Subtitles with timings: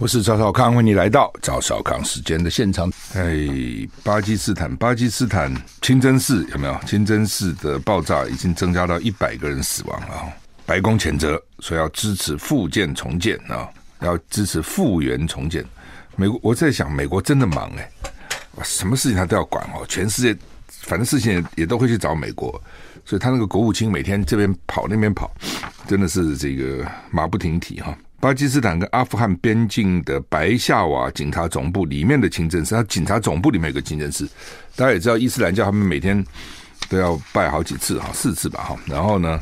[0.00, 2.90] 我是赵少康，欢迎你来到赵少康时间的现场。
[3.12, 3.46] 哎，
[4.02, 6.80] 巴基斯坦，巴基斯坦清真寺有没有？
[6.86, 10.32] 清真寺的爆炸已经增加到一百个人死亡了。
[10.64, 13.68] 白宫谴责说要支持复建重建啊，
[14.00, 15.62] 要支持复原重建。
[16.16, 17.90] 美国，我在想，美国真的忙哎，
[18.64, 19.84] 什么事情他都要管哦。
[19.86, 20.34] 全世界
[20.80, 22.50] 反正事情也，也都会去找美国，
[23.04, 25.30] 所以他那个国务卿每天这边跑那边跑，
[25.86, 27.94] 真的是这个马不停蹄哈。
[28.20, 34.28] 巴基斯坦跟阿富汗边境的白夏瓦警察总部里面的清真寺，它警察总部里面有个清真寺。
[34.76, 36.22] 大家也知道，伊斯兰教他们每天
[36.90, 38.76] 都要拜好几次哈，四次吧哈。
[38.86, 39.40] 然后呢，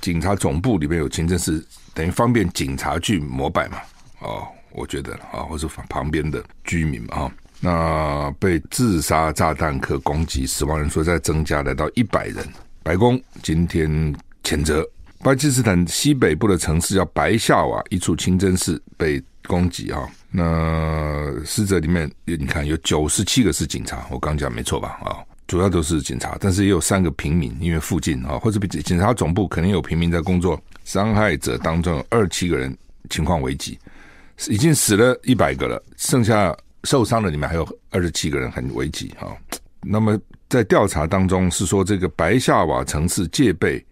[0.00, 3.78] 警察总部里面有清真寺，等于方便警察去膜拜嘛。
[4.20, 7.32] 哦，我觉得啊，或是旁边的居民嘛哈。
[7.58, 12.46] 那被自杀炸弹客攻击，死亡人数再增加来到一百人。
[12.84, 13.90] 白宫今天
[14.44, 14.88] 谴责。
[15.22, 20.04] 巴基斯坦西北部的城市叫白夏瓦，一处清真寺被攻击哈。
[20.32, 24.98] 那死者里面，你看有九十七个是警察，我刚讲没错吧？
[25.04, 30.60] 啊，主要都是警察，但是也有三个平民，因为附近啊，或者比警察总部可能有平民在工作。
[30.84, 32.76] 伤害者当中有二七个人
[33.08, 33.78] 情况危急，
[34.48, 39.28] 已经死了一百个了，剩下受伤的里面还有二十七个人很危急哈。
[39.82, 43.84] 那么在调查当中是说，这个白夏瓦城市戒备。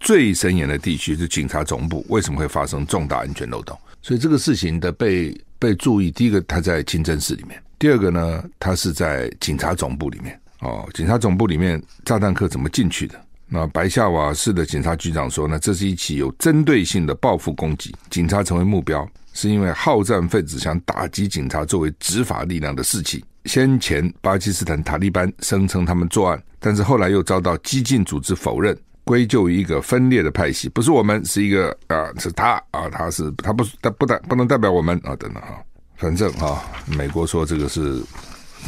[0.00, 3.78] 最森严的地区是警察总部，为什么会发生重大安全漏洞？
[4.00, 10.40] 所以这个事情的被被注意，第一个他在清真寺里面，第二个呢，他是在警察总部里面。
[10.60, 13.20] 哦，警察总部里面炸弹客怎么进去的？
[13.46, 23.24] 那白夏瓦市的警察局长说呢，这是一起有针对性的报复攻击，警察成为目标，是因为好战分子想打击警察作为执法力量的士气。
[23.44, 28.76] 先前巴基斯坦塔利班声称他们作案，但是后来又遭到激进组织否认。
[29.08, 35.64] 归咎于一个分裂的派系，不是我们，是一个啊，是他啊，他是他不他不代不能代表我们啊，等等哈，
[35.96, 38.02] 反正哈，美国说这个是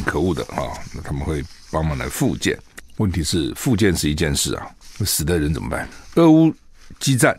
[0.06, 2.58] 可恶的啊，那他们会帮忙来复建。
[2.96, 4.66] 问题是复建是一件事啊，
[5.04, 5.86] 死的人怎么办？
[6.14, 6.50] 俄乌
[6.98, 7.38] 激战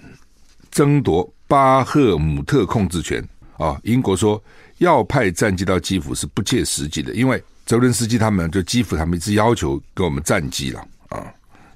[0.70, 4.40] 争夺巴赫姆特控制权啊，英国说
[4.78, 10.80] 要派战机到基辅是不切实际的，因为泽伦斯基他们就基辅他们一直要求给我们战机了
[11.10, 11.26] 啊，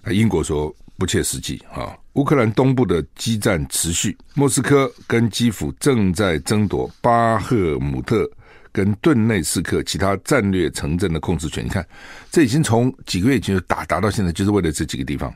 [0.03, 0.71] 那英国说。
[0.97, 1.95] 不切实际啊！
[2.13, 8.29] 乌克兰东部的激战持续，莫斯科跟基辅正在争夺巴赫姆特
[8.71, 11.65] 跟顿内斯克其他战略城镇的控制权。
[11.65, 11.85] 你看，
[12.31, 15.33] 这已经从几个月前就打打到现在，就是为了这几个地方。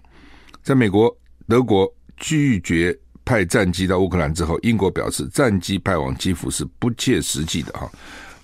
[0.63, 1.13] 在美国、
[1.47, 7.91] 德国拒绝派战机到乌克兰之后，英国表示战机派往基辅是不切实际的哈。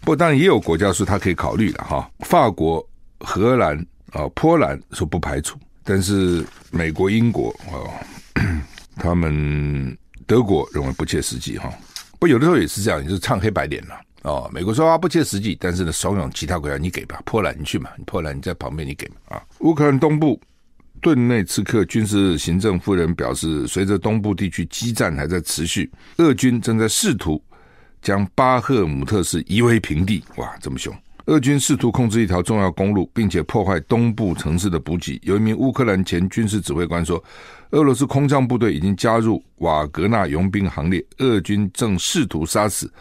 [0.02, 2.86] 不过当然也有国家说他可以考虑的哈，法国、
[3.20, 3.78] 荷兰
[4.12, 5.58] 啊、波兰说不排除。
[5.85, 7.78] 但是美国、英国啊，
[8.97, 11.72] 他们德国认为不切实际哈。
[12.19, 14.50] 不，有的时候也是这样，你是唱黑白脸了哦。
[14.51, 19.44] 美国说啊不切实际，但是呢，怂恿其他国家你给吧，波兰你去嘛，你波兰你在旁边你给嘛啊。
[19.59, 20.41] 乌克兰东部
[21.01, 27.40] 顿内茨克军事行政夫人表示，随着东部地区激战还在持续，俄军正在试图
[28.02, 30.23] 将巴赫姆特市夷为平地。
[30.38, 30.91] 哇，这么凶！
[31.25, 35.19] 俄军试图控制一条重要公路，并且破坏东部城市的补给。
[35.24, 37.24] 有一名乌克兰前军事指挥官说，
[37.72, 42.91] 俄罗斯空降部队已经加入瓦格纳佣兵行列，俄军正试图杀死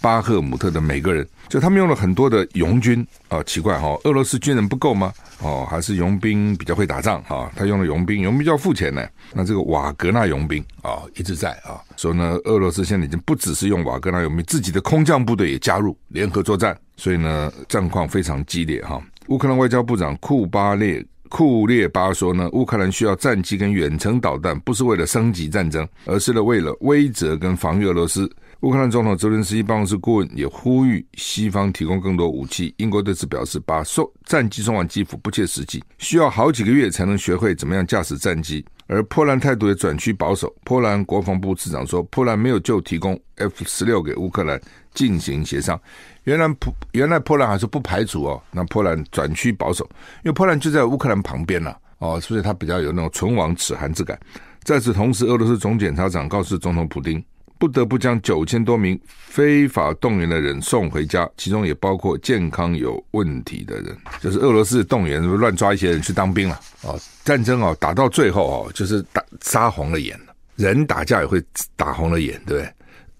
[0.00, 1.26] 巴赫姆特的每个人。
[1.46, 5.12] 就他们用了很多的佣军啊，奇怪哈，俄罗斯军人不够吗？
[5.40, 7.50] 哦，还是佣兵比较会打仗哈？
[7.56, 9.06] 他用了佣兵，佣兵就要付钱呢。
[9.32, 16.76] 那这个瓦格纳佣兵啊，一直在啊，说呢，俄罗斯现在已经不只是用瓦格纳佣兵，自己的空降部队也加入联合作战。
[16.96, 19.02] 所以呢，战况非常激烈哈。
[19.26, 28.30] 乌克兰外交部长库巴列库列巴说呢，乌克兰需要战机跟远程导弹，不是为了升级战争，而是呢为了威慑跟防御俄罗斯。
[28.64, 32.72] 乌克兰总统泽连斯基办公室顾问也呼吁西方提供更多武器。
[32.78, 38.64] 英国对此表示，把送战机送往基辅不切实际，需要好几个月才能学会怎么样驾驶战机。
[38.86, 40.50] 而波兰态度也转趋保守。
[40.64, 44.58] 波兰国防部次长说，波兰没有就提供 F 十六给乌克兰
[44.94, 45.78] 进行协商。
[46.22, 49.84] 原来波原来波兰还是不排除哦，那波兰转趋保守，
[50.24, 54.18] 因为波兰就在乌克兰旁边了哦，所以他比较有那种唇亡齿寒之感。
[54.62, 57.22] 在此同时，俄罗斯总检察长告诉总统普丁，
[57.58, 63.96] 不得不将九千多名非法动员的人送回家，其中也包括健康有问题的人。
[64.20, 71.42] 就是俄罗斯动员乱抓一些人去当兵了哦，战争哦打到最后哦，就是打杀红了眼了，人打架也会
[71.76, 72.64] 打红了眼，对不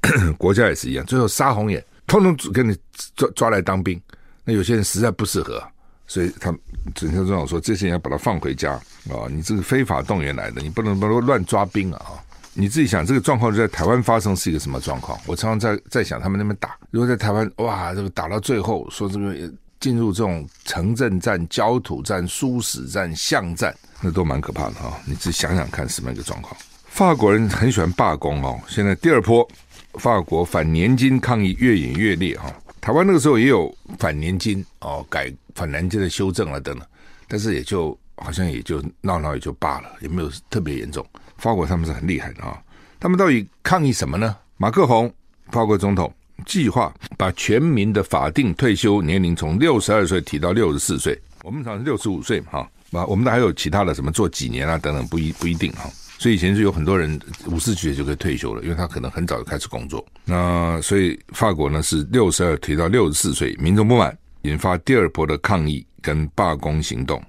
[0.09, 0.33] 对？
[0.37, 1.83] 国家也是一样，最后杀红眼。
[2.07, 2.77] 通通只给你
[3.17, 3.99] 抓抓来当兵，
[4.45, 5.63] 那有些人实在不适合，
[6.07, 6.55] 所以他
[6.95, 8.73] 整天这样说，这些人要把他放回家
[9.09, 9.25] 啊！
[9.31, 12.23] 你这个非法动员来的，你不能不能乱抓兵啊！
[12.57, 15.19] 你自己想，这个状况就在台湾发生是一个什么状况？
[15.27, 19.35] 我常常在在想，他们那边打，如果在台湾，哇，这个打到最后，说这个
[19.81, 24.93] 进入这种城镇战、焦土战、殊死战、巷战，那都蛮可怕的哈、哦。
[25.05, 26.57] 你自己想想看，什么一个状况？
[26.87, 28.57] 法国人很喜欢罢工哦。
[28.69, 29.47] 现在第二波，
[29.95, 32.55] 法国反年金抗议越演越烈哈、哦。
[32.81, 36.87] 台湾那个时候也有反年金哦，改反年金的修正了等等，
[37.27, 37.99] 但是也就。
[38.17, 41.05] 好像也就闹闹也就罢了，也没有特别严重。
[41.37, 42.63] 法国他们是很厉害的啊，
[43.01, 44.37] 他们到底抗议什么呢？
[44.57, 45.13] 马克宏，
[45.51, 46.13] 法国总统
[46.47, 51.21] 计划把全民的法定退休年龄从六十二岁提到六十四岁。
[51.43, 52.61] 我们常是六十五岁哈，
[52.93, 55.91] 啊，我们还有其他的什么做几年啊等等，不一不一定哈。
[56.17, 60.03] 所以以前是有很多人五十几岁就可以退休了，因为他可能很早就开始工作。
[60.25, 67.23] 那所以法国呢是六十二提到六十四岁，民众不满，引发第二波的抗议跟罢工行动。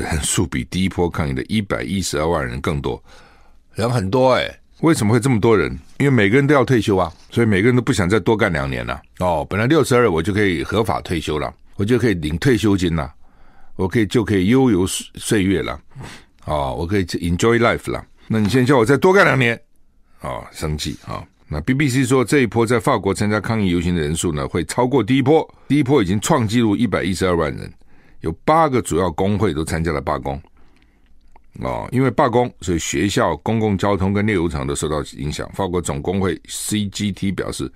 [0.00, 3.02] 人数比第一波抗议的一百一十二万人更多，
[3.74, 5.70] 人很多哎、欸，为什么会这么多人？
[5.98, 9.00] 因为每个人都要退休啊，所以每个人都不想再多干两年了。
[9.18, 13.12] 哦，本来六十二我就可以合法退休了，我就可以领退休金了，
[13.76, 15.78] 我可以就可以悠游岁月了，
[16.46, 18.04] 哦，我可以 enjoy life 了。
[18.28, 19.60] 那你现在叫我再多干两年，
[20.20, 21.26] 哦，生气啊、哦！
[21.48, 27.70] 那 BBC 说这一波在法国参加抗议游行的人数呢，会超过第一波，第一波已经创纪录一百一十二万人。
[28.22, 30.40] 有八个主要工会都参加了罢工，
[31.60, 35.48] 哦，因为罢工，所以学校、公共交通跟炼油厂都受到影响。
[35.52, 37.70] 法国总工会 CGT 表示，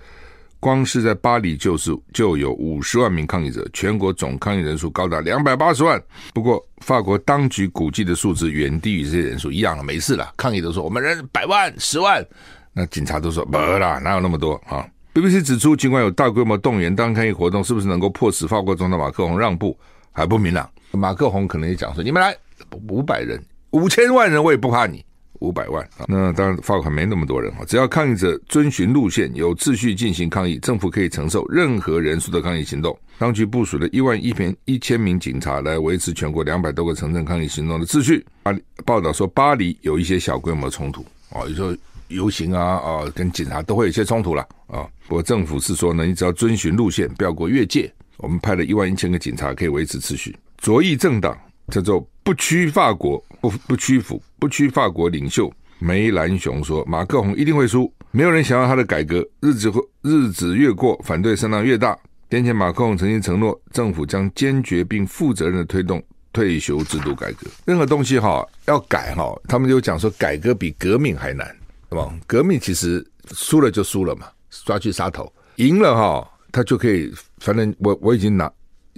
[0.58, 6.02] 光是在巴黎就是就有五十万名抗议者，全国总抗议人数高达两百八十万。
[6.32, 10.32] 不过，法国当局估计的数字远低于这些人数，一样了，没事了。
[10.36, 12.24] 抗议都说我们人百万、十万，
[12.72, 19.76] 那警察都说不啦，哪有那么多啊？BBC 指出，尽管有大规模动员，当抗议活动是不是能够迫使法国总统马克龙让步？
[20.16, 22.34] 还不明朗，马克宏可能也讲说：“你们来
[22.88, 23.38] 五百人、
[23.72, 25.04] 五千万人，我也不怕你
[25.40, 27.58] 五百万啊。”那当然，法国没那么多人啊。
[27.66, 32.98] 只要抗议者遵循路线，有秩序进行抗议，政府可以承受任何人数的抗议行动。
[33.18, 38.24] 当局部署了一万一千一千名警察来维持全国两百多个城镇抗议行动的秩序。
[38.42, 41.76] 巴报道说，巴黎有一些小规模冲突啊，有时候
[42.08, 44.88] 游行啊啊，跟警察都会有一些冲突了啊。
[45.06, 47.92] 不过政府是说呢，你只要遵循路线，不要过越界。
[48.18, 50.34] 我们派了一万一千个警察，可以维持秩序。
[50.58, 59.26] 左翼政党叫做“不屈法国”，不不屈服，不屈法国领袖梅兰雄说：“马克宏一定会输，没有人想要他的改革。
[59.40, 61.96] 日子会日子越过，反对声浪越大。
[62.30, 66.02] 先前马克宏曾经承诺，政府将坚决并负责任的推动
[66.32, 67.46] 退休制度改革。
[67.66, 71.54] 任何东西哈要改哈，他们就讲说改革比革命还难，
[71.90, 72.12] 对吧？
[72.26, 74.26] 革命其实输了就输了嘛，
[74.64, 77.12] 抓去杀头；赢了哈。”他就可以，
[77.46, 78.50] 反正我我已经拿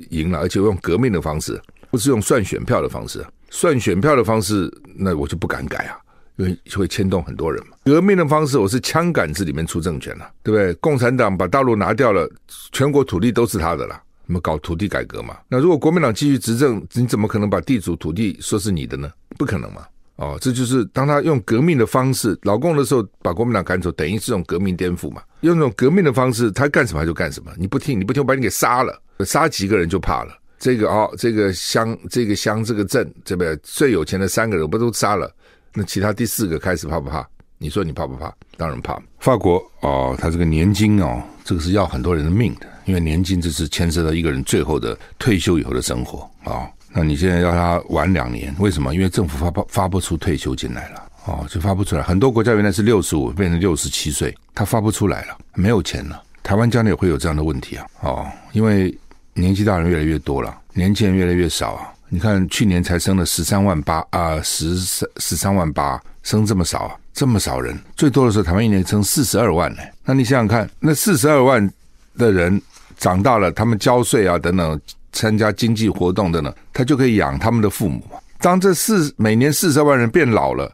[0.09, 1.61] 赢了，而且我用革命的方式，
[1.91, 3.23] 不是用算选票的方式。
[3.50, 5.99] 算选票的方式，那我就不敢改啊，
[6.37, 7.77] 因为就会牵动很多人嘛。
[7.85, 10.73] 革命的方式，我是枪杆子里面出政权了，对不对？
[10.75, 12.27] 共产党把大陆拿掉了，
[12.73, 15.37] 全国土地都是他的了，那么搞土地改革嘛。
[15.47, 19.11] 那如果国民党继续执政，你怎么可能把地主土地说是你的呢？
[19.37, 19.87] 不可能嘛。
[20.19, 25.23] 哦，这就是当他用革命的方式，老共的时候把国民党赶走，等于是种革命颠覆嘛。
[25.43, 27.53] 用这种革命的方式，他干什么就干什么。
[27.56, 30.37] 你不听，你不听，我把你给杀了，杀几个人就怕了。
[30.59, 35.32] 这个哦，这个乡，这个乡，这个镇，这边最有钱的三个人，我不都杀了？
[35.73, 37.25] 那其他第四个开始怕不怕？
[37.56, 38.35] 你说你怕不怕？
[38.56, 39.00] 当然怕。
[39.21, 46.52] 法国哦，他这个年金哦，这个是要很多人的命的，因为年金这是牵涉到一个人最后的退休以后的生活啊。
[46.52, 48.95] 哦那你现在要他晚两年，为什么？
[48.95, 52.02] 因为政府发不发不出退休金来了，哦，就发不出来。
[52.02, 56.23] 很多国家原来是六十五变成六十七岁，他发不出来了，没有钱了。
[56.42, 58.97] 台湾将来也会有这样的问题啊，哦，因为
[59.35, 61.92] 年纪大人越来越多了，年轻人越来越少啊。
[62.09, 69.83] 你看去年才生了十三万八啊，十三十三万八，生这么少啊，这么少人，最多的时候台湾一年生四十二万呢。
[70.04, 71.71] 那你想想看，那四十二万
[72.16, 72.61] 的人
[72.97, 74.80] 长大了，他们交税啊等等。
[75.18, 78.00] 参加经济活动的呢，他就可以养他们的父母。
[78.40, 80.72] 当这四每年四十万人变老了，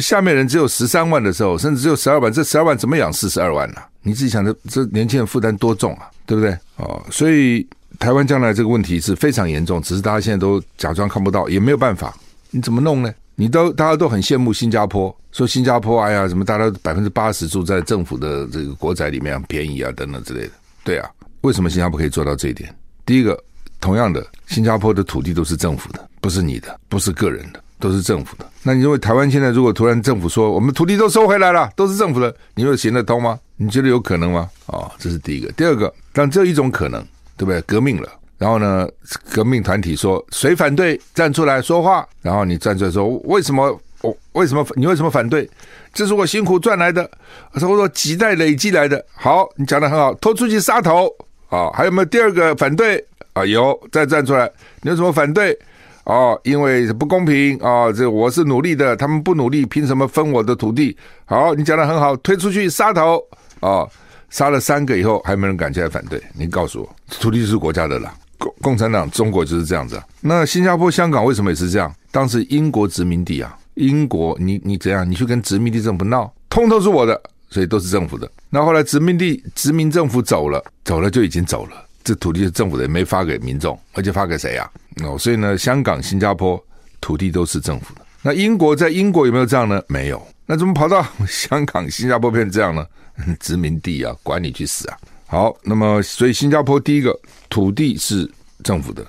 [0.00, 3.76] 下面人只有十三万的时候，甚至只有十二万，这十二万怎么养四十二万呢？
[4.02, 6.58] 你自己想，这这年轻人负担多重啊，对不对？
[6.78, 7.64] 哦，所以
[8.00, 12.12] 台湾将来这个问题是非常严重，只是大家现在都假装看不到，也没有办法。
[12.50, 13.14] 你怎么弄呢？
[13.36, 20.50] 你都大家都很羡慕新加坡，说新加坡哎呀，什么大家百分之八十住在政府的这个国宅里面，便宜啊等等之类的。
[20.82, 21.08] 对啊，
[21.42, 22.74] 为什么新加坡可以做到这一点？
[23.06, 23.38] 第一个。
[23.84, 28.46] 同样的，新加坡的土地都是政府的，不是你的，不是个人的，都是政府的。
[28.62, 33.38] 那你认为台湾现在如果突然政府说我们土地都收回来了，都是政府的，你会行得通吗？
[33.56, 34.48] 你觉得有可能吗？
[34.68, 35.52] 哦，这是第一个。
[35.52, 36.98] 第二个，但只有一种可能，
[37.36, 37.60] 对不对？
[37.66, 38.88] 革命了，然后呢，
[39.30, 45.46] 革命团体说谁反对，站出来说话，然后你站出来说为什么我为什么你为什么反对？
[45.92, 47.06] 这是我辛苦赚来的，
[47.52, 49.04] 我说我说几代累积来的。
[49.12, 51.06] 好，你讲的很好，拖出去杀头
[51.50, 51.68] 啊！
[51.74, 53.44] 还有没有第二个反对啊？
[53.44, 54.50] 有，再站出来，
[54.82, 55.56] 你有什么反对？
[56.04, 57.90] 哦，因为不公平啊！
[57.90, 60.94] 这我是努力的，他们不努力，凭什么分我的土地？
[61.24, 63.18] 好，你讲的很好，推出去杀头
[63.60, 63.88] 啊！
[64.28, 66.22] 杀了三个以后，还没人敢起来反对。
[66.34, 68.14] 你告诉我，土地是国家的啦。
[68.36, 70.02] 共共产党中国就是这样子。
[70.20, 71.90] 那新加坡、香港为什么也是这样？
[72.10, 75.10] 当时英国殖民地啊，英国你你怎样？
[75.10, 78.30] 你去跟殖民地政府闹，通通是我的，所以都是政府的。
[78.50, 81.82] 那后来殖民地殖民政府走了，走了就已经走了。
[82.04, 84.70] 这土地是政府的，也没发给民众，而且发给谁呀？
[85.02, 86.62] 哦，所以呢，香港、新加坡
[87.00, 88.02] 土地都是政府的。
[88.22, 89.82] 那英国在英国有没有这样呢？
[89.88, 90.24] 没有。
[90.46, 92.86] 那怎么跑到 香港、新加坡变成这样呢？
[93.40, 94.98] 殖民地啊，管你去死啊！
[95.26, 97.18] 好，那么所以新加坡第一个
[97.48, 98.30] 土地是
[98.62, 99.06] 政府的，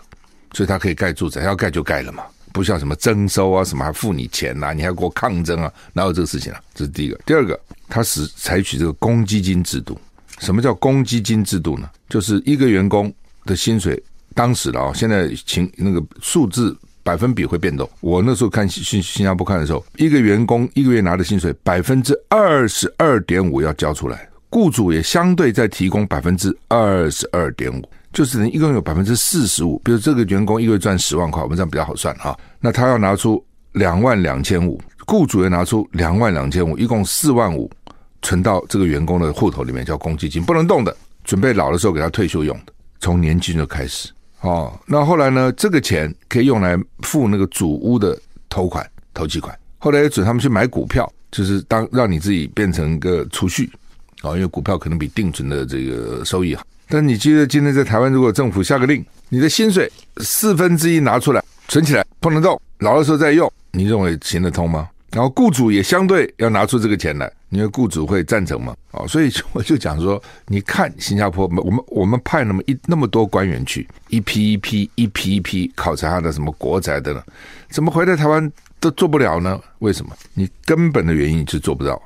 [0.53, 2.23] 所以它可以盖住宅，要盖就盖了嘛，
[2.53, 6.61] 不像什么征收啊，什么还付你钱呐、啊，你还给我抗争啊，哪有这个事情啊？
[6.73, 7.19] 这是第一个。
[7.25, 7.59] 第二个，
[7.89, 9.99] 它是采取这个公积金制度。
[10.39, 11.89] 什么叫公积金制度呢？
[12.09, 13.13] 就是一个员工
[13.45, 14.01] 的薪水，
[14.33, 17.89] 当时的啊，现在情那个数字百分比会变动。
[18.01, 29.79] 我那时候看新新加坡看的时候，一个员工一个月拿的薪水百分之二十二点五要交出来，雇主也相对在提供百分之二十二点五，就是一共有百分之四十五。
[29.85, 37.71] 比如这个员工一个月赚十万块，我们这样比较好算哈，那他要拿出两万两千五，雇主也拿出两万两千五，一共四万五。
[38.25, 44.10] 存到这个员工的户头里面叫公积金，不能动的，准备老的时候给他退休用的，从年轻就开始。
[44.41, 45.51] 哦，那后来呢？
[45.51, 49.55] 这个钱可以用来付那个主屋的头款、头期款。
[49.77, 53.70] 后来也准他们去买股票，就是当让你自己变成一个储蓄
[54.22, 56.63] 啊、哦，因为股票可能比定存的这个收益好。
[56.89, 64.89] 但你记得今天在台湾，如果政府下个令，你的薪水四分之一拿出来存起来，不能动，老的时候再用，你认为行得通吗？
[65.12, 67.32] 然后雇主也相对要拿出这个钱来。
[67.55, 77.24] 因为雇主会赞成嘛，哦，所以 我就讲说，你看新加坡，我们我们派那么一那么多官员去，一批一批一批一批考察他的什么国宅的呢？
[77.69, 79.57] 怎么回来台湾都做不了呢？
[79.79, 80.13] 为什么？
[80.33, 82.01] 你根本的原因是做不到。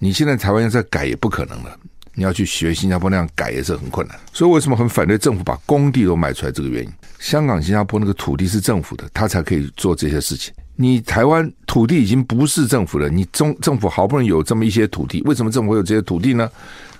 [0.00, 1.78] 你现在台湾要再改也不可能了，
[2.14, 4.18] 你要去学新加坡那样改也是很困难。
[4.32, 6.50] 所以为什么很反对政府把工地都卖出来？
[6.50, 10.52] 这个原因，香港、新加坡那个土地是政府的，他才可以做这些事情。
[10.80, 16.48] 你台湾土地已经不是政府了，你中政府好不容易有这么一些土地，为什么政府会有这些土地呢？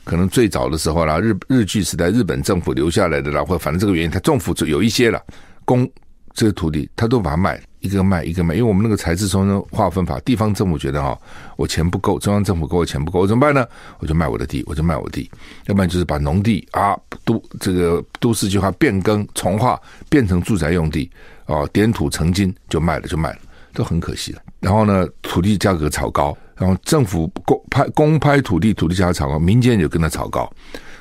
[0.03, 5.23] 可能最早的时候啦，日日据时代日本政府留下来的啦，或反正这个原因，他政府就有一些了，
[5.65, 5.89] 公
[6.35, 11.17] 这个土地，他都把它卖，一个卖一个卖，因为我们那个财制重新划分法，地方政府觉得哈，
[11.57, 13.65] 我钱不够，中央政府给我钱不够，我怎么办呢？
[14.01, 15.31] 我就卖我的地，我就卖我的地，
[15.67, 19.81] 要不然就是把农地啊都这个都市计划变更重划
[20.11, 21.09] 变成住宅用地
[21.47, 23.39] 哦，点土成金就卖了就卖了。
[23.73, 24.43] 都很可惜了。
[24.61, 30.51] 然后呢，土地价格炒高，然后政府公拍公拍土地，土地价格炒高，民间也跟着炒高，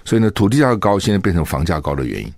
[0.06, 2.32] 所以呢，土地价格高，现在变成房价高的原因。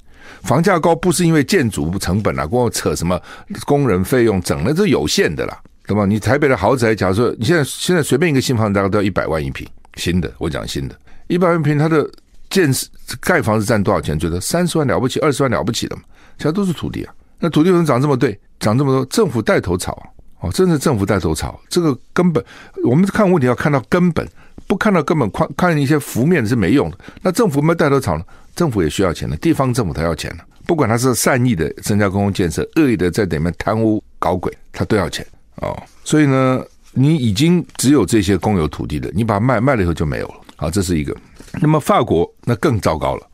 [0.44, 3.20] 房价高不是因为建筑成本啊，光扯什么
[3.66, 6.06] 工人费用，整的这有限的啦，对吧？
[6.06, 12.10] 你台北的豪宅，假如说你现在现在随便一个新房子，大概都要一百万一平，新的，我讲新的，一百万一坪，它的
[12.50, 12.72] 建
[13.20, 14.18] 盖房子占多少钱？
[14.18, 16.04] 觉得三十万了不起，二十万了不起的嘛？
[16.38, 19.06] 其他都是土地啊，那土地为什么涨这么对，涨这么多？
[19.08, 20.02] 政府带头炒。
[20.42, 22.44] 哦，真是政府带头炒，这个根本
[22.86, 24.26] 我们看问题要看到根本，
[24.68, 26.98] 不看到根本，看看一些浮面是没用的。
[27.22, 28.24] 那政府没带头炒呢？
[28.56, 35.78] 政府也需要钱的，地方政府他要钱的，不管他是善意的增加公共建设，恶意的在里面贪污搞鬼，他都要钱哦。
[36.04, 40.36] 所以呢，你已经只有这些公有土地的，你把它卖卖了以后就没有了。
[40.56, 41.16] 好，这是一个。
[41.62, 43.28] 那么法国那更糟糕了，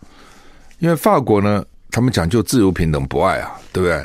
[0.80, 4.04] 因为法国呢，他们讲究自由、平等、博爱啊，对不对？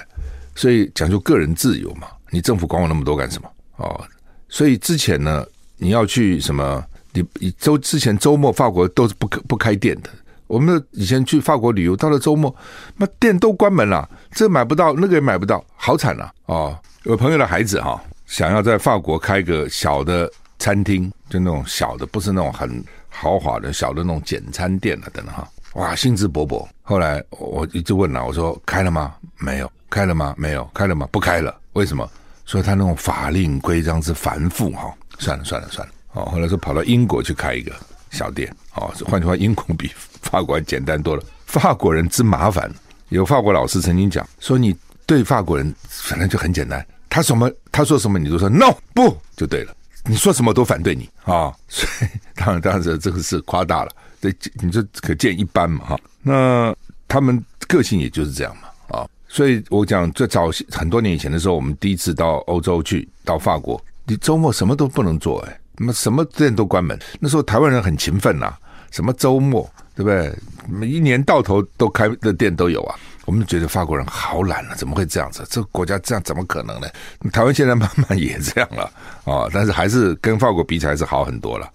[0.54, 2.08] 所以讲究个人自由嘛。
[2.30, 3.50] 你政府管我那么多干什么？
[3.76, 4.00] 哦，
[4.48, 5.44] 所以之前呢，
[5.76, 6.84] 你要去什么？
[7.12, 10.10] 你你周之前周末法国都是不不开店的。
[10.46, 12.54] 我们以前去法国旅游，到了周末，
[12.96, 16.32] 那店都关门了，这买不到，那个也买不到，好惨啊！
[16.46, 26.66] 哦，有朋友的孩子哈，想要在法国开个小的餐厅，就那种小的，不是那种很豪华的小的那种简餐店了，等等哈，哇，兴致勃勃。
[26.82, 29.14] 后来我一直问了，我说开了吗？
[29.38, 29.70] 没有。
[29.88, 30.34] 开了吗？
[30.36, 30.68] 没有。
[30.74, 31.08] 开了吗？
[31.12, 31.56] 不开了。
[31.74, 32.08] 为什么？
[32.50, 37.72] 所以他那种法令规章是繁复哈，算了算了算了，哦，后来说跑到英国去开一个
[38.10, 39.88] 小店，哦，换句话，英国比
[40.20, 41.22] 法国还简单多了。
[41.46, 42.68] 法国人之麻烦，
[43.10, 44.76] 有法国老师曾经讲说，你
[45.06, 49.72] 对法国人反正就很简单，他什么他说什么你都说 no 不就对了，
[50.04, 55.96] 你说什么都反对你啊、所以当然当然这这个是夸大了，这你这可见一斑嘛哈。
[56.20, 56.74] 那
[57.06, 59.06] 他们个性也就是这样嘛啊。
[59.32, 66.98] 所以我讲，最早很多年以前的时候，我们第一次到欧洲去，到法国，你周末什么都不能做，哎，那么什么店都关门。
[67.20, 68.58] 那时候台湾人很勤奋呐、啊，
[68.90, 70.88] 什么周末对不对？
[70.88, 72.98] 一年到头都开的店都有啊。
[73.24, 75.46] 我们觉得法国人好懒啊，怎么会这样子？
[75.48, 76.88] 这个国家这样怎么可能呢？
[77.30, 78.82] 台湾现在慢慢也这样了
[79.22, 81.70] 啊、哦，但是还是跟法国比起来是好很多了。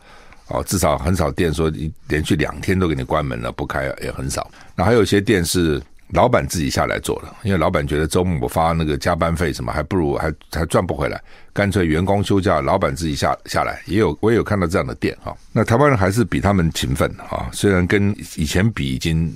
[0.50, 1.72] 哦，至少很少店说
[2.10, 4.52] 连续两天都给你关门了，不开也很少。
[4.76, 11.22] 那还有一些店是老板自己下来做了，因为老板觉得周末我发那个加班费什么，还不如还还赚不回来，
[11.52, 13.82] 干脆员工休假，老板自己下下来。
[13.86, 15.36] 也有我也有看到这样的店哈。
[15.52, 19.36] 那台湾人还是比他们勤奋哈，虽然跟以前比已经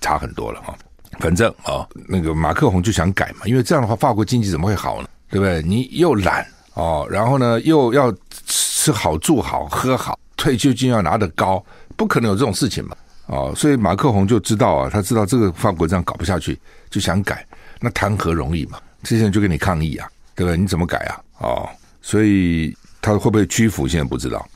[0.00, 0.76] 差很多了哈。
[1.20, 5.08] 反正啊，那个马克宏就想改嘛，因为这样的话法国经济怎么会好呢？
[5.30, 5.62] 对不对？
[5.62, 8.14] 你又懒哦，然后呢又要
[8.46, 10.18] 吃好住好喝好。
[10.36, 11.64] 退休金要拿得高，
[11.96, 12.96] 不可能有这种事情嘛？
[13.28, 16.58] 哦，所以马克宏就知道啊，他知道这个法国这样搞不下去，
[16.90, 17.46] 就想改，
[17.80, 18.78] 那谈何容易嘛？
[19.02, 20.56] 这些人就跟你抗议啊，对不对？
[20.56, 21.20] 你怎么改啊？
[21.38, 21.68] 哦，
[22.02, 23.86] 所以他会不会屈服？
[23.86, 24.46] 现在不知道。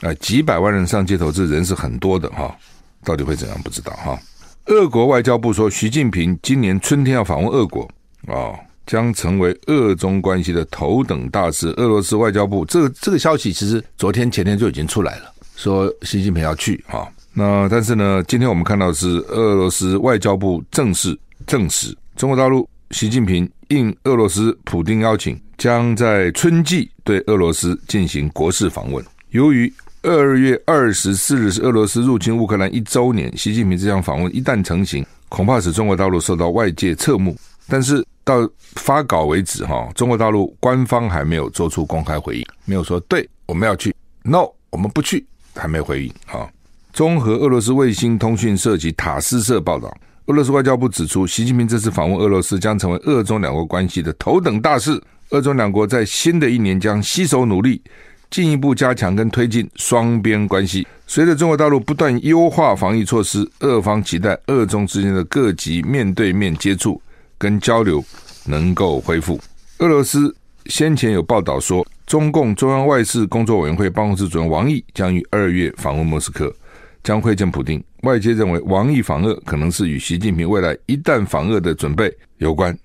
[0.00, 2.56] 啊，几百万人上街头，这人是很多的哈、
[3.04, 3.62] 到底会怎样？
[3.62, 4.18] 不知道哈、
[4.66, 7.88] 俄国外交部说，习近平今年春天要访问俄国，
[8.26, 8.58] 哦。
[8.86, 11.68] 将成为俄中关系的头等大事。
[11.76, 17.06] 俄罗斯外交部这个这个消息，其实昨天前天就已经出来了，说习近平要去啊。
[17.32, 29.04] 那但是呢，今天我们看到是俄罗斯外交部正式证实，中国大陆习近平应俄罗斯普丁邀请，将在春季对俄罗斯进行国事访问。
[29.30, 29.72] 由于
[30.02, 37.36] 二月二十四日是俄罗斯入侵乌克兰一周年，习近平这项访问一旦成型，恐怕使中国大陆受到外界侧目。
[37.68, 43.94] 但是到发稿为止，哈，中国大陆官方还没有做出公开回应，没有说对我们要去
[44.24, 46.12] ，no 我们不去，还没回应。
[46.26, 46.50] 哈，
[46.92, 49.94] 综合俄罗斯卫星通讯社及塔斯社报道，
[50.26, 55.00] 俄罗斯外交部指出，习近平这次访问俄罗斯将成为俄中两国关系的头等大事。
[55.30, 57.80] 俄中两国在新的一年将携手努力，
[58.30, 60.86] 进一步加强跟推进双边关系。
[61.06, 67.00] 随着中国大陆不断优化防疫措施，俄方期待俄中之间的各级面对面接触。
[67.38, 68.04] 跟交流
[68.44, 69.40] 能够恢复。
[69.78, 76.54] 俄罗斯先前有报道说，中共中央外事工作委员会办公室主任王毅将于二月访问莫斯科，
[77.02, 77.82] 将会见普丁。
[78.02, 82.76] 外界认为，王毅访俄可能是与习近平未来一旦访俄的准备有关。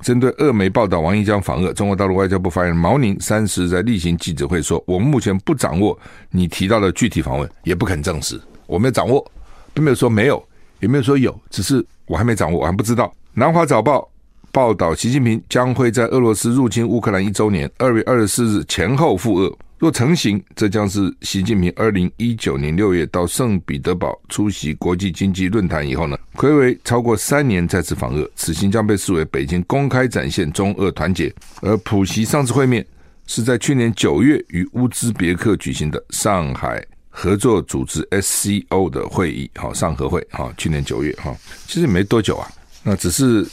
[0.00, 5.96] 针对俄媒报道王毅将访俄，中国大陆外交部发言人毛宁三十日在例行记者会说：“我们目前不掌握
[6.30, 8.40] 你提到的具体访问，也不肯证实。
[8.66, 9.24] 我没有掌握，
[9.72, 10.42] 并没有说没有，
[10.80, 14.10] 也没有说有，只是我还没掌握，我还不知道。”南华早报
[14.50, 19.56] 报道，习近平将会在俄罗斯入侵乌克兰一周年，二月二十四日前后赴俄。
[19.82, 28.30] 若成型，这将是习近平二零一九年六月到圣彼得堡出席国际经济论坛以后呢，睽违超过三年再次访俄。
[28.36, 31.34] 此行将被视为北京公开展现中俄团结。
[31.62, 32.86] 而普习上次会面
[33.26, 42.48] 是在去年九月与乌兹别克举行的上海合作组织 SCO 的会议，好上合会，好，去年九月，哈，其实也没多久啊。
[42.84, 43.44] 那只是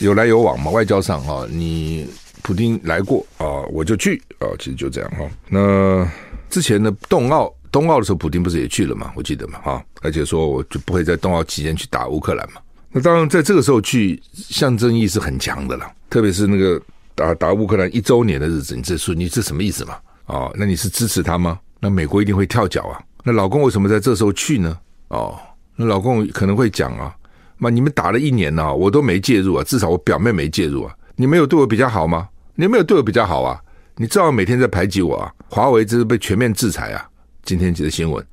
[0.00, 2.06] 有来有往嘛，外交上哈，你
[2.44, 5.24] 普丁来过啊，我就去啊，其实就这样哈。
[5.48, 6.06] 那
[6.50, 9.10] 之前的冬奥，冬奥的时候，普丁不是也去了嘛？
[9.16, 12.60] 我记得嘛，哈，而且说我就不会在冬奥期间去打乌克兰嘛。
[12.92, 15.90] 那当然，在这个时候去，象征意义是很强的了。
[16.10, 16.80] 特别是那个
[17.14, 19.96] 打打乌克兰一周年的日子，你这说你这什么意思嘛？
[20.26, 21.58] 哦，那你是支持他吗？
[21.80, 23.00] 那美国一定会跳脚啊。
[23.24, 24.78] 那老公为什么在这时候去呢？
[25.08, 25.36] 哦，
[25.76, 27.16] 那老公可能会讲啊。
[27.56, 30.94] 妈，你们打了一年了，我都没介入啊，至少我表妹没介入啊。
[31.16, 32.28] 你们有对我比较好吗？
[32.56, 33.60] 你没有对我比较好啊？
[33.96, 35.32] 你照样每天在排挤我啊！
[35.48, 37.08] 华为这是被全面制裁啊！
[37.42, 38.24] 今天写的新闻，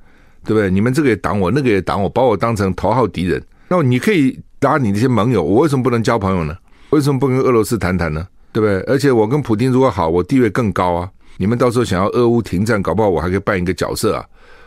[0.44, 0.70] 对不对？
[0.70, 3.42] 你们这个也挡我，那个也挡我，把我当成头号敌人。
[3.68, 6.56] 那你可以打你那些盟友，我为什么不能交朋友呢？
[6.90, 8.26] 为什么不跟俄罗斯谈谈呢？
[8.52, 8.80] 对不对？
[8.82, 11.10] 而且我跟普京如果好，我地位更高啊！
[11.36, 14.24] 你们到时候想要俄乌停战，搞不好我还可以扮一个角色啊！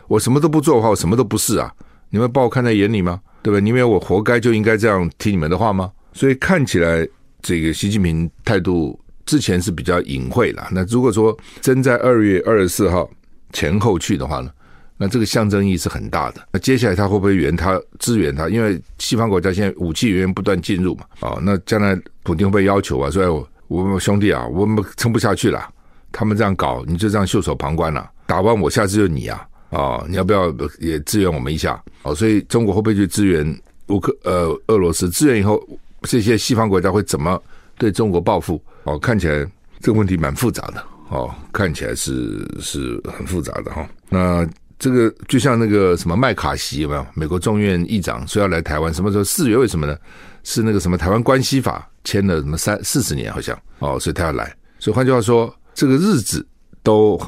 [0.08, 1.72] 我什么都不做的话，我什么都不是啊！
[2.10, 3.22] 你们把我看在眼里吗？
[3.42, 3.62] 对不对？
[3.62, 5.92] 你以为我活该就应该这样听你们的话吗？
[6.14, 7.08] 所以看起来
[7.42, 10.68] 这个习近平态度之前是比较隐晦啦。
[10.72, 13.10] 那如果说真在二月二十四号
[13.54, 14.52] 前后去的话呢，
[14.98, 16.48] 那这个象征意义是很大的。
[16.52, 18.48] 那接下来他会不会援他支援他？
[18.50, 21.06] 因为西方国家现在武器源源不断进入嘛。
[21.20, 23.10] 啊，那将来普京会不会要求啊？
[23.10, 25.68] 说我我们兄弟啊，我们撑不下去了，
[26.12, 28.10] 他们这样搞，你就这样袖手旁观了？
[28.26, 29.48] 打完我，下次就你啊！
[29.72, 31.84] 啊、哦，你要不要也支援我们一下？
[32.04, 35.10] 哦，所以中国会不会去支援乌克呃俄罗斯？
[35.10, 35.62] 支援以后，
[36.04, 37.42] 这些西方国家会怎么
[37.78, 38.62] 对中国报复？
[38.84, 39.46] 哦，看起来
[39.80, 40.84] 这个问题蛮复杂的。
[41.10, 43.88] 哦，看起来是是很复杂的哈、哦。
[44.10, 44.48] 那
[44.80, 47.06] 这个就像那个什么麦卡锡有没有？
[47.14, 49.56] 美国众院议长说要来台湾，什么时候四月？
[49.56, 49.98] 为什么呢？
[50.44, 54.56] 是那个什么台湾关系法签了什么三四十年好像哦，所以他要来。
[54.80, 56.46] 所以换句话说，这个日子
[56.84, 57.20] 都。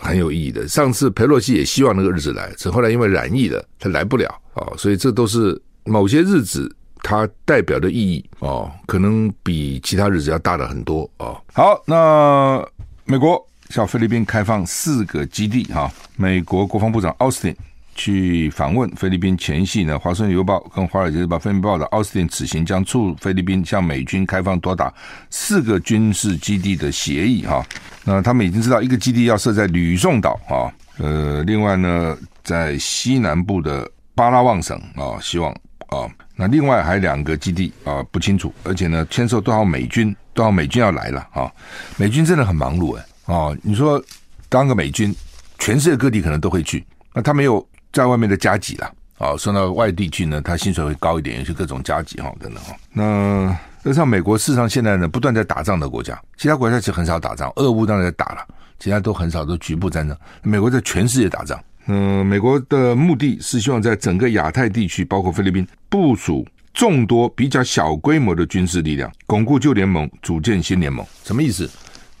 [0.00, 0.68] 很有意义的。
[0.68, 11.40] 上次佩洛西也希望那个日子来，只后来因为染疫了，他来不了哦，所以这都是某些日子它代表的意义哦，可能比其他日子要大的很多哦。
[11.52, 12.64] 好，那
[13.04, 17.56] 美国向菲律宾开放四个基地哈，美国国防部长奥斯汀。
[18.00, 24.94] 去访问菲律宾前夕呢，《华盛顿邮报》跟《华尔街日报》分别报道，奥斯汀此行将促菲律宾向美军开放多达
[25.30, 27.60] 四个军事基地的协议哈。
[28.04, 35.52] 那他们已经知道一个基地要设在吕宋岛啊，呃，另外呢，在西南部的巴拉望省啊，希望
[35.88, 41.50] 啊，那另外还有两个基地啊，不清楚，而且呢，签售多少美军，多少美军要来了啊？
[41.96, 43.54] 美军真的很忙碌哎啊！
[43.62, 44.02] 你说
[44.48, 45.14] 当个美军，
[45.58, 47.66] 全世界各地可能都会去，那他没有。
[47.90, 52.76] 在外面的加急啦，啊，送到外地去呢，他薪水会高一点，有些各种加急哈，等等哈。
[52.92, 58.46] 那那像美国，事实上现在呢，不断在打仗的国家，其他国家其实很少打仗，俄乌当然在打了，
[58.78, 60.16] 其他都很少，都局部战争。
[60.42, 71.04] 美国在全世界打仗，嗯，美国的目的是希望在整个亚太地区，包括菲律宾，部署众多比较小规模的军事力量，巩固旧联盟，组建新联盟。
[71.24, 71.68] 什么意思？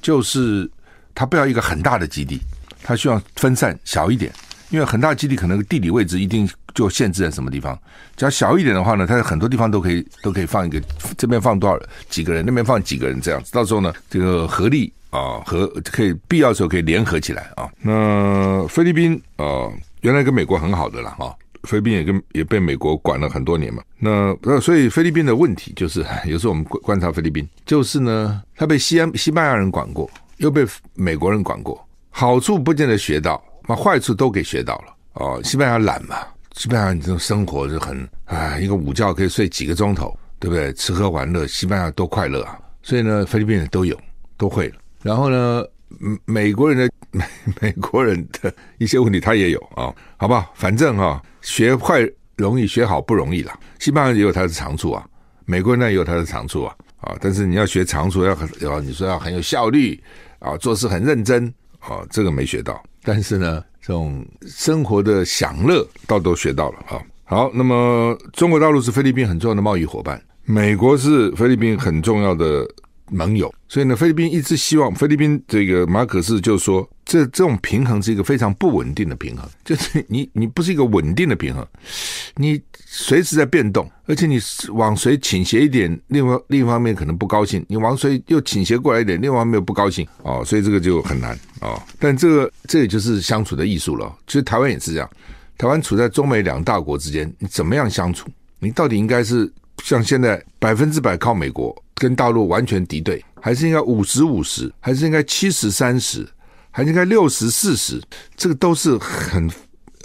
[0.00, 0.68] 就是
[1.14, 2.40] 他不要一个很大的基地，
[2.82, 4.32] 他希望分散小一点。
[4.70, 7.74] 因为很大基地可能地理位置一定就限制在什么地方，
[8.16, 10.78] 只要小一点的话呢，它很多地方都可以都可以放一个，
[11.16, 17.70] 这边放多少几个人，那边放几个人这样子，到时候呢，这个合力啊和可以必要的时候可以联合起来啊。
[17.80, 19.70] 那菲律宾啊，
[20.02, 23.82] 原来跟美国很好的了啊，菲律宾也跟也被美国管了很多年嘛。
[23.98, 33.42] 那那所以菲律宾的问题就是， 有时候我们观察菲律宾，就是呢，他被西安西班牙人管过，又被美国人管过，好处不见得学到。
[33.68, 36.16] 把坏处都给学到了哦，西班牙懒嘛，
[36.54, 40.72] 西班牙你这种生活就很啊，一个午觉可以睡几个钟头，对不对？
[40.72, 42.58] 吃喝玩乐，西班牙多快乐啊！
[42.82, 43.94] 所以呢，菲律宾人都有，
[44.38, 44.76] 都会了。
[45.02, 45.64] 然后呢，
[46.24, 47.24] 美国人的美
[47.60, 50.50] 美国人的一些问题他也有啊、好不好？
[50.54, 52.00] 反正哈、学坏
[52.36, 53.58] 容易，学好不容易啦。
[53.78, 55.04] 西班牙也有他的长处啊，
[55.44, 60.02] 美国人呢也有他的长处啊啊、但是你要学长处，要很要你说要很有效率
[60.40, 61.46] 啊，做事很认真
[61.78, 62.82] 啊、这个没学到。
[63.04, 67.00] 但是呢，这种生活的享乐倒都学到了啊。
[67.24, 72.68] 好，那么中国大陆是菲律宾很重要的贸易伙伴，美国是菲律宾很重要的
[73.10, 76.88] 盟友，所以呢，菲律宾一直希望菲律宾这个马可仕就说。
[77.08, 81.66] 这这种平衡是一个非常不稳定的平衡，就是你你不是一个稳定的平衡，
[82.36, 84.38] 你随时在变动，而且你
[84.74, 91.80] 往谁倾斜一点，另外另一方面可能不高兴，你往谁又倾斜过来一点，另外一方面又不高兴哦，所以这个就很难哦。
[91.98, 94.14] 但这个这也就是相处的艺术了。
[94.26, 95.08] 其实台湾也是这样，
[95.56, 98.28] 台湾处在中美两大国之间，你怎么样相处？
[98.58, 99.50] 你到底应该是
[99.82, 106.26] 像现在百分之百靠美国跟大陆完全敌对，还是应该五十五十，还是应该七十三十？
[106.70, 108.00] 还是应该六十四十，
[108.36, 109.50] 这个都是很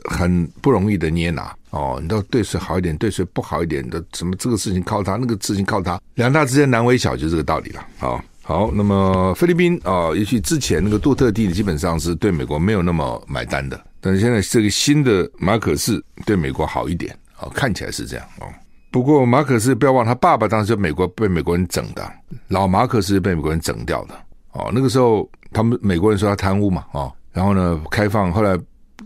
[0.05, 1.99] 很不容易的捏拿哦。
[2.01, 7.85] 你都对谁好一点，对谁不好一点的，什么这个事情靠他，那个事情靠他，两大之间难为小，就这个道理了。
[7.99, 18.47] 好，好，那么菲律宾啊，也许之前那个杜特地基本上是对美国没有那么买单的，但是现在这个新的马可仕对美国好一点哦，看起来是这样哦。
[18.93, 22.09] 不过马可仕不要忘，他爸爸当时就美国被美国人整的，
[22.47, 24.13] 老马可仕被美国人整掉的
[24.53, 25.29] 哦，那个时候。
[25.55, 28.57] 他们美国人说他贪污嘛，哦，然后呢，开放，后来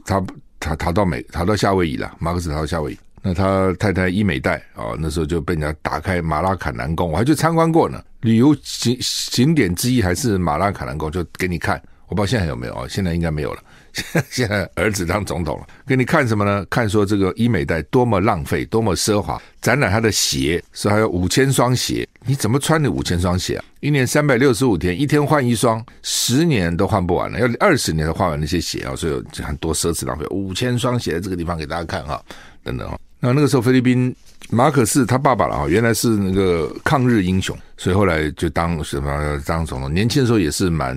[0.06, 0.24] 他
[0.62, 2.98] 他逃到美，逃到夏威夷了，马可仕逃到夏威夷。
[3.22, 8.02] 那他太太伊美黛啊，那时候就被人家打开马拉坎南宫，我还去参观过呢。
[8.22, 8.98] 旅游景
[9.30, 11.82] 景点之一还是马拉坎南宫，就给你看。
[12.08, 12.86] 我不知道现在还有没有啊？
[12.88, 13.62] 现在应该没有了。
[14.30, 16.66] 现在儿子当总统了，给你看什么呢？
[16.70, 23.66] 看说这个伊美黛多么浪费，多么奢华，展览他的鞋，说还有五千双鞋，你怎么穿你五千双鞋啊？
[23.80, 28.96] 一年三百六十五天，一天换一双，十年都换不完了，要二十年才换完那些鞋啊！
[28.96, 32.22] 所以很多奢侈浪费，五千双鞋在这个地方给大家看哈，
[32.64, 33.00] 等等哈。
[33.20, 34.16] 那那个时候菲律宾
[34.52, 40.96] 马可仕他爸爸了啊，原来是那个抗日英雄，所以后来就当什么当总统，年轻的时候也是蛮。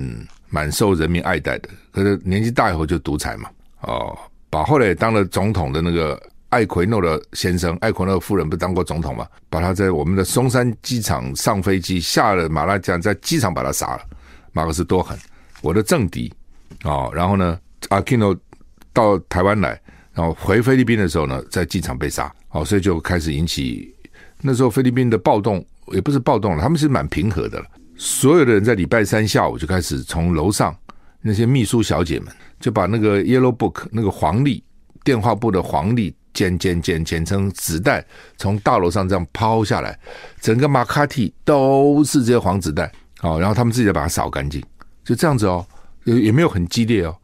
[0.51, 3.49] 蛮受人民爱戴的，可是年纪大以后就独裁嘛，
[3.81, 4.15] 哦，
[4.49, 9.25] 把后来当了总统的那个艾奎诺的先生，艾奎诺夫人不当过总统嘛？
[9.49, 14.01] 把他在我们的松山机场上飞机，下了马拉加，在机场把他杀了。
[14.51, 15.17] 马克思多狠，
[15.61, 16.31] 我的政敌
[16.83, 18.35] 哦，然后呢，阿基诺
[18.91, 19.81] 到台湾来，
[20.13, 23.95] 然后回菲律宾的时候呢，在机场被杀，哦，所以就开始引起
[24.41, 27.65] 那时候菲律宾的暴动，也不是暴动了，他们是蛮平和的了。
[28.03, 30.75] 所有的人在礼拜三下午就开始从楼上
[31.21, 34.63] 那些秘书小姐们就把那个 Yellow Book 那个黄历
[35.03, 38.03] 电话簿的黄历剪剪剪剪成纸袋，
[38.37, 39.99] 从大楼上这样抛下来，
[40.39, 44.59] 整个马卡蒂都是这些黄纸袋，哦，然后他们自己再把它扫干净，
[45.03, 45.63] 就这样子哦，
[46.05, 47.15] 也也没有很激烈哦，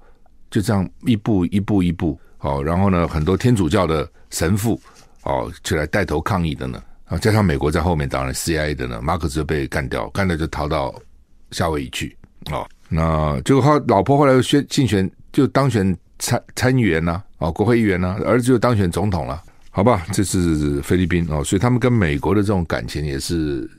[0.52, 4.80] 就这样一步一步一步，哦，然后呢，很多天主教的神父
[5.24, 10.94] 哦，就来带头抗议的呢，啊，加上美国在后面，当然 CIA 的呢，马可斯被干掉，干掉就逃到
[11.52, 12.16] 夏威夷去，
[12.52, 19.42] 哦，那结果他老婆后来又选竞选，就当选参参议员呐，啊，国会议员呐，啊，儿子就当选总统了，
[19.72, 23.70] 好吧，这是菲律宾哦，所以他们跟美国的这种感情也是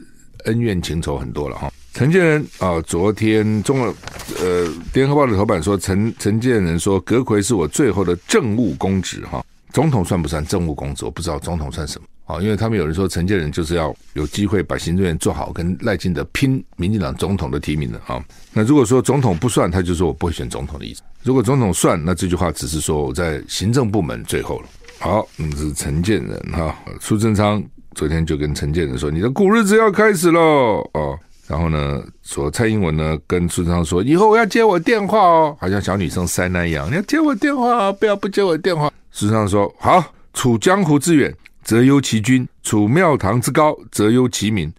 [0.47, 1.67] 恩怨情仇很多了哈。
[1.69, 3.93] 哦陈建仁啊，昨天中了
[4.39, 11.05] 呃《联合报》的头版说，陈陈建仁说，阁揆是我最后的政务公职哈，总统算不算政务公职？
[11.05, 18.23] 我不知道总统算什么啊，因为他们有人说陈建仁就是要有机会把行政院做好，跟赖清德拼民进党总统的提名的啊。
[18.53, 24.67] 那如果说总统不算，他就说我不会选总统的意思；如果总统算，那这句话只是说我在行政部门最后了。
[25.01, 27.65] 好，嗯，是陈建仁哈，苏贞昌
[27.95, 31.19] 昨天就跟陈建仁说：“你的苦日子要开始喽！”哦。
[31.47, 38.93] 然后呢，说蔡英文呢跟苏贞昌说，以后我要接我电话哦，好像小女生塞奶一样，你要接我电话，不要不接我电话。
[39.11, 41.35] 苏贞昌说好，处江湖之远，
[41.69, 44.73] 则忧其君；处庙堂之高，则忧其民。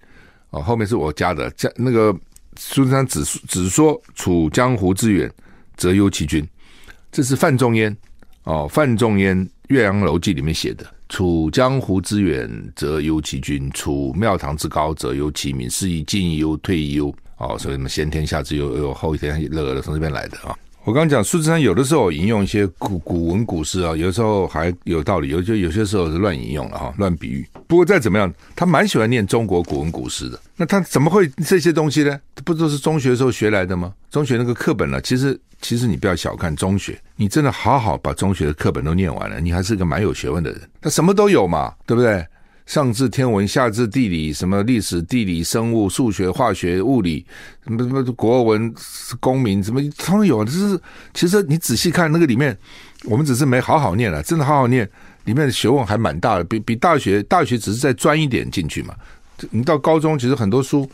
[0.49, 2.12] 哦，后面是我加的，加那个
[2.58, 5.32] 孙中山只只说处江湖之远，
[5.78, 6.43] 则忧其君。
[7.12, 7.95] 这是范仲淹
[8.45, 10.84] 哦，范仲淹《岳阳楼记》里面写的。
[11.10, 15.69] 处江湖之远，则忧其君；处庙堂之高，则忧其民。
[15.69, 17.13] 是以进忧，退忧。
[17.38, 20.58] 哦，所以什么先天下之忧，忧后天下乐乐，从这边来的啊。
[20.89, 27.47] 我刚讲苏贞昌有的时候引用一些古古文古诗啊，有的时候还有道理，有就有些时候是乱引用了哈，乱比喻。
[27.67, 30.39] 不过再怎么样，他蛮喜欢念中国古文古诗的。
[30.56, 32.19] 那他怎么会这些东西呢？
[32.43, 33.93] 不都是中学时候学来的吗？
[34.10, 40.60] 中学那个课本呢、其实其实你不要小看中学，你真的好好把中学的课本都念完了，你还是个蛮有学问的人。
[40.82, 42.25] 他什么都有嘛，对不对？
[42.69, 47.25] 上至天文，下至地理，什么历史、地理、生物、数学、化学、物理，
[47.63, 48.71] 什么什么国文、
[49.19, 50.45] 公民，什么通通有。
[50.45, 50.79] 就是
[51.12, 52.55] 其实你仔细看那个里面，
[53.05, 54.88] 我们只是没好好念了，真的好好念，
[55.25, 58.93] 里面的学问还蛮大的，比比大学大学只是再钻一点进去嘛。
[59.49, 60.88] 你到高中其实很多书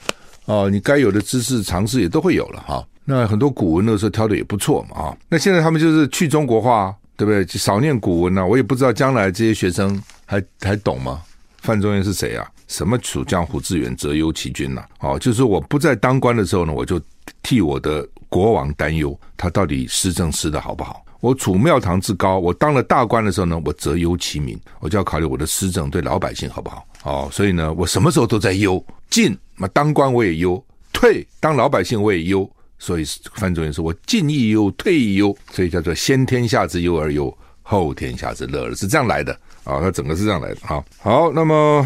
[0.46, 2.88] 哦，你该有的知识常识也都会有了哈。
[3.04, 5.18] 那很多古文那时候挑的也不错嘛啊。
[5.28, 7.46] 那现在他们就是去中国化，对不对？
[7.48, 11.22] 少念古文啊，我也不知道将来这些学生还还懂吗？
[11.66, 12.48] 范仲淹是谁啊？
[12.68, 17.02] 什么处江湖之远，则忧其君呐、哦，就是我不在当官的时候呢，我就
[17.42, 21.04] 替我的国王担忧，他到底施政施得好不好？
[21.20, 26.86] 我处庙堂之高，我当了大官的时候呢，我则忧其民，我就要考虑我的施政对老百姓好不好？
[27.04, 28.84] 哦，所以呢，我什么时候都在忧。
[29.10, 30.62] 进嘛，当官我也忧；
[30.94, 32.50] 退当老百姓我也忧。
[32.78, 39.40] 所以范仲淹说：“我进亦忧，退亦忧。”所以叫做先天下之忧而忧，后天下之乐而是这样来的。
[39.66, 40.58] 啊，他整个是这样来的。
[40.62, 41.86] 好，好，那么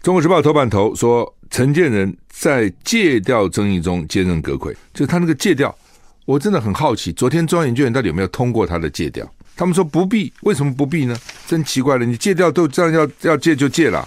[0.04, 5.74] 《中国时报》头版头说，陈建仁在借调争议中接任阁揆，就他那个借调，
[6.26, 9.26] 我真的很好奇，昨天中央研究院到底有没有通过他的借调？
[9.56, 11.16] 他们说不必，为什么不必呢？
[11.46, 14.06] 真奇怪了，你借调都这样要要借就借了，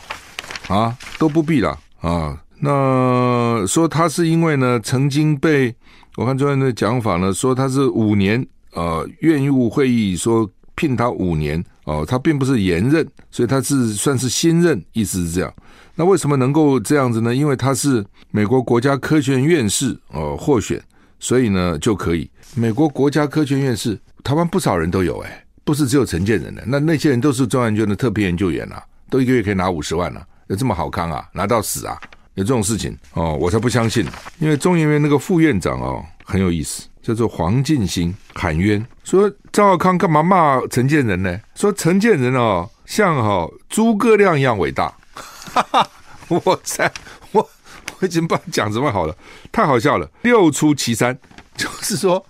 [0.67, 2.37] 啊，都不必了啊。
[2.59, 5.73] 那说他是因为呢，曾经被
[6.17, 11.61] 我看中央的讲法呢，说他是五年，呃，院务会议说聘他五年。
[11.83, 15.53] 哦，他并不是延任，所以他是算是新任，意思是这样。
[15.95, 17.33] 那为什么能够这样子呢？
[17.33, 20.83] 因为他是美国国家科学院院士，哦，获选，
[21.17, 22.29] 所以呢就可以。
[22.55, 31.25] 美国国家科学院院士，台湾不少人都有，哎，不是只有陈建仁的，那那些人都是中央研院的特聘研究员啊，都一个月可以拿五十万啊，有这么好康啊？
[31.31, 31.97] 拿到死啊？
[32.37, 32.95] 有这种事情？
[33.13, 34.05] 哦，我才不相信，
[34.39, 36.87] 因为中研院那个副院长哦很有意思。
[37.01, 41.39] 叫做黄进兴喊冤，说赵少康干嘛骂陈建仁呢？
[41.55, 44.93] 说陈建仁哦，像哈、哦、诸葛亮一样伟大。
[45.13, 45.89] 哈哈，
[46.27, 46.91] 我塞，
[47.31, 47.49] 我
[47.97, 49.15] 我已经不知道讲什么好了，
[49.53, 50.11] 太好笑了。
[50.23, 51.17] 六出祁三，
[51.55, 52.25] 就是说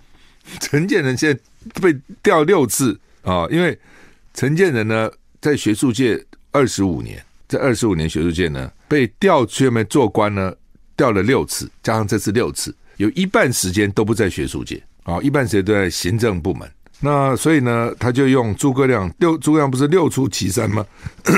[0.60, 3.76] 陈建仁现在被调六次啊、因为
[4.32, 10.52] 陈建仁呢在学术界二十五年，在二十五年学术界呢被调去外面做官呢，
[10.96, 12.74] 调了六次，加上这次六次。
[12.96, 16.68] 有一半时间都不在学术界啊，一半时间都在行政部门。
[17.00, 20.84] 那所以呢，他就用诸葛亮六，诸葛亮不是六出祁山吗？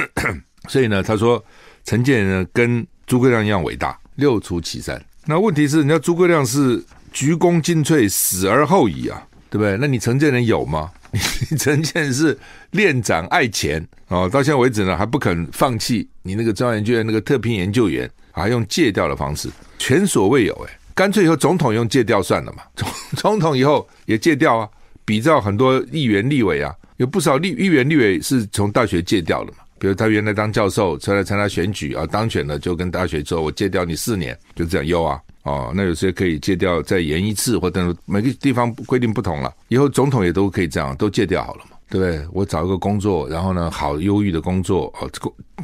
[0.69, 1.45] 所以呢，他说
[1.85, 5.05] 陈建仁呢跟诸葛亮一样伟大，六出祁山。
[5.27, 6.83] 那问题是，人家诸葛亮是
[7.13, 9.77] 鞠躬尽瘁，死而后已啊，对不对？
[9.77, 10.91] 那你陈建仁有吗？
[11.12, 12.37] 你 陈建是
[12.70, 20.77] 恋长爱钱哦，到现在为止呢，还不肯放弃你那个中央研究院那个特聘研究员，还用借调的方式，前所未有哎。
[20.94, 24.68] 干脆以后总统用借调算了嘛， 总总统以后也借调啊，
[25.05, 35.18] 比照很多议员立委啊，有不少立议员立委是从大学借调的嘛，比如他原来当教授出来参加选举啊，当选了就跟大学说，我借调你四年，就这样优啊，
[35.51, 39.53] 哦，那有些可以戒掉再延一次，或者每个地方规定不同了。
[39.67, 42.25] 以后总统也都可以这样，都戒掉好了嘛，对不对？
[42.33, 45.11] 我找一个工作，然后呢，好忧郁的工作哦，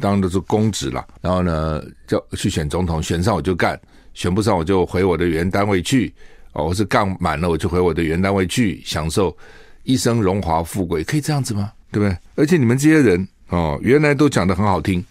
[0.01, 1.05] 当然都是公职了。
[1.21, 3.79] 然后呢，就去选总统，选上我就干，
[4.13, 6.13] 选不上我就回我的原单位去。
[6.51, 9.35] 哦，我是干满了我就回我的原单位去，享受
[9.83, 11.71] 一生荣华富贵，可以这样子吗？
[11.91, 12.17] 对不对？
[12.35, 15.03] 而且你们这些人哦，原来都讲得很好听。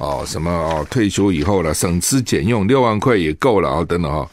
[0.00, 0.86] 哦，什么哦？
[0.90, 3.84] 退休以后了，省吃俭用六万块也够了啊、哦！
[3.84, 4.30] 等等啊、哦，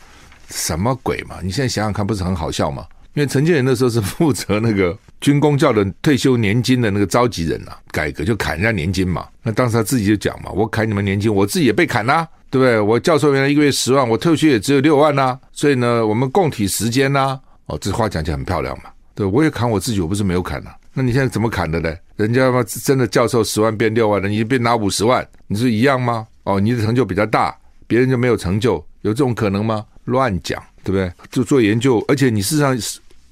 [0.50, 1.36] 什么鬼嘛？
[1.44, 2.86] 你现在想想看，不是很好笑吗？
[3.16, 9.28] 因为陈建仁那时候是负责那个军工教的退休年金的那个召集人呐、改革就砍人家年金嘛。
[9.44, 12.80] 那当时他自己就讲嘛，我砍你们年金，我自己也被砍啦，对不对？
[12.80, 18.90] 我教授原来一个月十万，我退休也只有六万呐、所以呢，我们共体时间呐、哦，这话讲起来很漂亮嘛。
[19.14, 21.94] 对，我也砍我自己，我不是没有砍呐、那你现在怎么砍的呢？
[22.18, 26.28] 人家嘛真的教授十万变六万了，你变拿五十万，你是一样吗？
[26.44, 29.86] 哦，你的成就比较大，别人就没有成就，有这种可能吗？
[30.06, 31.12] 乱讲，对不对？
[31.30, 32.76] 就做研究，而且你事实上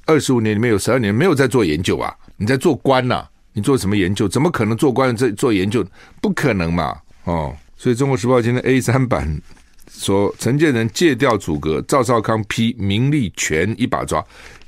[0.05, 4.27] 二十五年里面有十二年没有在做研究啊，你在做官呐、你做什么研究？
[4.27, 5.83] 怎么可能做官在做研究？
[6.21, 6.95] 不可能嘛！
[7.23, 9.41] 哦，所以《中国时报》今天 A 三版
[9.89, 14.23] 说，陈建仁戒掉组阁，赵少康批名利权一把抓，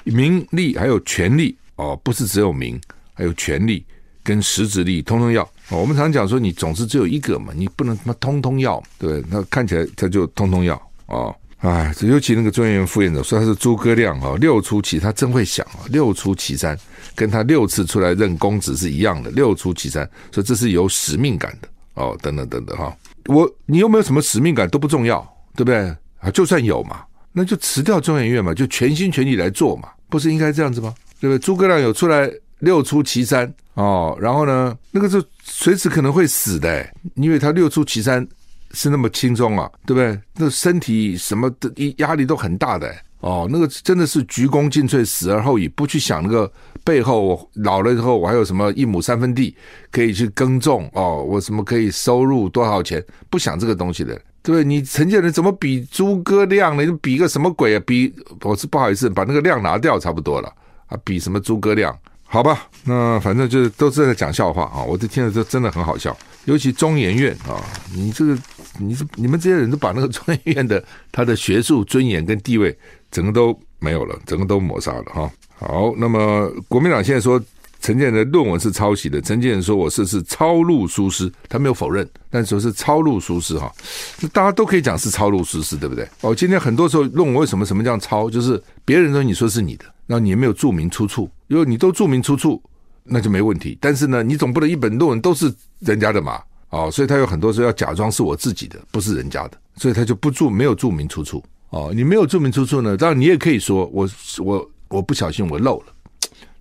[0.05, 1.55] 名利还有权力。
[1.75, 2.81] 哦，不是只有名，
[3.13, 3.85] 还有权力
[4.27, 5.49] 跟实质利益，通通要。
[5.69, 9.23] 我们常讲说，你总是只有一个嘛，你不能他妈通通要，对？
[9.29, 11.33] 那看起来他就通通要哦。
[11.59, 16.77] 哎，尤其那个中研院副院长说他是诸葛亮啊，六出奇，他真会想啊，六出祁山，
[17.15, 22.95] 跟他六次出来任公子是一样的，六出祁山，所以这是有使命感的哦，等等等等哈。
[23.27, 25.21] 我你有没有什么使命感都不重要，
[25.55, 25.77] 对不对？
[26.19, 30.93] 啊，就算有嘛，那就辞掉中研院嘛，就全心全意来做嘛，不是应该这样子吗？
[31.19, 31.39] 对不对？
[31.39, 38.27] 诸葛亮有出来六出祁山哦，然后呢，那个是随时可能会死的，因为他六出祁山
[38.71, 40.19] 是那么轻松啊，对不对？
[40.35, 46.51] 那身体什么的压力都很大的哦，那个真的是鞠躬尽瘁，死而后已，不去想那个
[46.83, 49.55] 背后，我老了以后我还有什么一亩三分地
[49.91, 54.63] 可以去耕种哦，我什么可以收入多少钱，不想这个东西的，对不对？
[54.63, 56.83] 你陈建仁怎么比诸葛亮呢？
[56.83, 57.83] 你比个什么鬼啊？
[57.85, 58.11] 比
[58.41, 60.51] 我是不好意思，把那个亮拿掉差不多了。
[60.87, 61.95] 啊，比什么诸葛亮？
[62.27, 64.83] 好吧，那反正就是都是在讲笑话啊！
[64.83, 67.63] 我这听了这真的很好笑，尤其中研院啊，
[67.93, 68.37] 你这个
[68.79, 72.77] 你是你们这些人都把那个中研院的他的学术尊严跟地位，
[73.09, 75.31] 整个都没有了，整个都抹杀了哈。
[75.57, 77.41] 好，那么国民党现在说。
[77.79, 79.21] 陈建仁的论文是抄袭的。
[79.21, 83.71] 陈建仁说：“我是是抄录疏失，他没有否认，但说是抄录疏失哈。
[84.19, 86.05] 那大家都可以讲是抄录疏失，对不对？
[86.21, 88.31] 哦，今天很多时候论文为什么什么叫抄？
[88.31, 91.29] 就是别人说你说是你的，然后你也没有注明出处。
[91.47, 92.61] 如果你都注明出处，
[93.03, 93.77] 那就没问题。
[93.81, 96.41] 但是呢，你总不能一本论文都是人家的嘛？
[96.69, 101.41] 哦，所以他有很多时候要假装是我自己的，不是人家的，所以他就不注没有注明出处。
[101.69, 105.85] 哦，你没有注明出处呢，当然你也可以说我我我不小心我漏了。”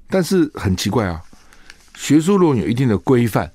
[0.08, 1.20] 但是很奇怪啊，
[1.96, 3.50] 学术论文有一定的规范，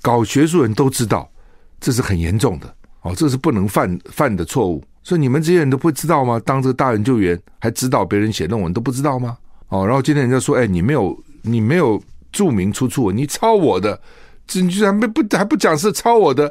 [0.00, 1.28] 搞学术人都知道
[1.80, 4.84] 这是很严重的哦，这是不能犯犯的错误。
[5.02, 6.40] 所以你们这些人都不知道吗？
[6.44, 9.36] 当这个大研究员还指导别人写论文都不知道吗？
[9.72, 13.98] 哦，然后今天人家说，哎，你没有你没有注明出处，你抄我的，
[14.46, 16.46] 这你居然不不还不讲是抄我的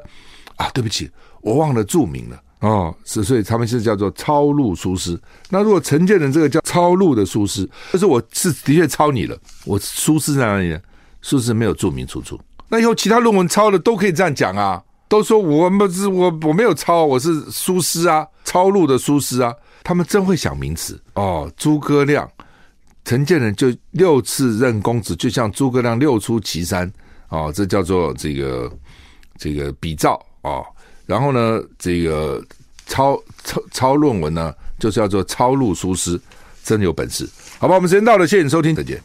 [0.56, 0.68] 啊？
[0.74, 1.08] 对不起，
[1.42, 2.42] 我忘了注明了。
[2.62, 5.20] 哦，是，所以他们是叫做抄录疏失。
[5.52, 10.80] 那如果陈建仁这个叫抄录的疏失，就是我是的确抄你了，我疏失在哪里呢？
[11.22, 12.40] 疏失没有注明出处。
[12.70, 19.54] 那以后其他论文抄的都可以这样讲啊，都说我不是我我没有抄，我是疏失啊，抄录的疏失啊。
[19.84, 21.52] 他们真会想名词哦。
[21.58, 22.28] 诸葛亮、
[23.04, 26.92] 陈建仁就六次任公子，就像诸葛亮六出祁山
[27.28, 28.72] 啊，这叫做这个
[29.38, 30.62] 这个比照啊。
[31.06, 32.42] 然后呢，这个
[32.86, 36.20] 抄抄抄论文呢，就是叫做抄录书诗，
[36.64, 37.76] 真有本事，好吧？
[37.76, 39.02] 我们时间到了，谢谢你收听，再见。